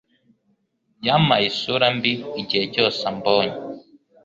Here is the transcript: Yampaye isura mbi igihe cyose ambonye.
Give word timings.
Yampaye 1.05 1.45
isura 1.51 1.87
mbi 1.97 2.13
igihe 2.41 2.65
cyose 2.73 2.99
ambonye. 3.11 3.55